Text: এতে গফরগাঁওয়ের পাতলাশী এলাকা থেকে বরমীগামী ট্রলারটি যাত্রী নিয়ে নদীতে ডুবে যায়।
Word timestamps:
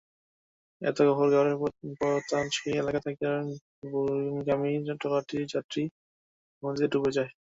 এতে 0.81 1.01
গফরগাঁওয়ের 1.07 1.55
পাতলাশী 1.99 2.69
এলাকা 2.81 2.99
থেকে 3.05 3.25
বরমীগামী 3.91 4.69
ট্রলারটি 4.99 5.37
যাত্রী 5.53 5.81
নিয়ে 5.83 5.93
নদীতে 6.63 6.87
ডুবে 6.93 7.11
যায়। 7.17 7.31